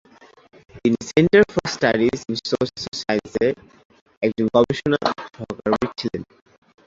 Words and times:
তিনি 0.75 0.97
Centre 1.09 1.43
for 1.51 1.65
Studies 1.75 2.19
in 2.23 2.35
Social 2.41 2.67
সায়েন্সে 3.01 3.47
একজন 4.23 4.45
গবেষণা 4.55 4.99
সহকর্মী 5.35 5.87
ছিলেন। 5.99 6.21